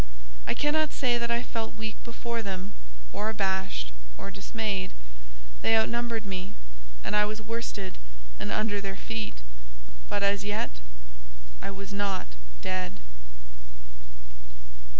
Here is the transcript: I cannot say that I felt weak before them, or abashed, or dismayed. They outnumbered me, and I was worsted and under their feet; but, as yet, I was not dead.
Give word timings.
I 0.47 0.55
cannot 0.55 0.91
say 0.91 1.19
that 1.19 1.29
I 1.29 1.43
felt 1.43 1.75
weak 1.75 1.95
before 2.03 2.41
them, 2.41 2.71
or 3.13 3.29
abashed, 3.29 3.91
or 4.17 4.31
dismayed. 4.31 4.89
They 5.61 5.77
outnumbered 5.77 6.25
me, 6.25 6.55
and 7.03 7.15
I 7.15 7.25
was 7.25 7.39
worsted 7.39 7.99
and 8.39 8.51
under 8.51 8.81
their 8.81 8.97
feet; 8.97 9.43
but, 10.09 10.23
as 10.23 10.43
yet, 10.43 10.71
I 11.61 11.69
was 11.69 11.93
not 11.93 12.25
dead. 12.63 12.97